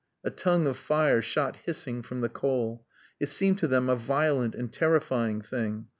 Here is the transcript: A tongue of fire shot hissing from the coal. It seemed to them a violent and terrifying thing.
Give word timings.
A 0.23 0.31
tongue 0.31 0.65
of 0.65 0.77
fire 0.77 1.21
shot 1.21 1.57
hissing 1.65 2.01
from 2.01 2.21
the 2.21 2.27
coal. 2.29 2.83
It 3.19 3.29
seemed 3.29 3.59
to 3.59 3.67
them 3.67 3.87
a 3.87 3.95
violent 3.95 4.55
and 4.55 4.73
terrifying 4.73 5.41
thing. 5.43 5.89